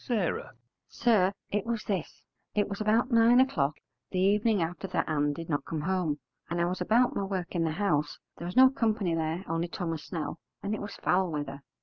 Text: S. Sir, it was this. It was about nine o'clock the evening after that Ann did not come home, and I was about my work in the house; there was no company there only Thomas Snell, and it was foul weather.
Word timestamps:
S. 0.09 0.43
Sir, 0.89 1.31
it 1.51 1.63
was 1.63 1.83
this. 1.83 2.23
It 2.55 2.67
was 2.67 2.81
about 2.81 3.11
nine 3.11 3.39
o'clock 3.39 3.75
the 4.09 4.17
evening 4.17 4.59
after 4.59 4.87
that 4.87 5.07
Ann 5.07 5.31
did 5.31 5.47
not 5.47 5.63
come 5.63 5.81
home, 5.81 6.17
and 6.49 6.59
I 6.59 6.65
was 6.65 6.81
about 6.81 7.15
my 7.15 7.23
work 7.23 7.53
in 7.53 7.65
the 7.65 7.71
house; 7.73 8.17
there 8.37 8.47
was 8.47 8.57
no 8.57 8.71
company 8.71 9.13
there 9.13 9.45
only 9.47 9.67
Thomas 9.67 10.03
Snell, 10.05 10.39
and 10.63 10.73
it 10.73 10.81
was 10.81 10.95
foul 10.95 11.31
weather. 11.31 11.61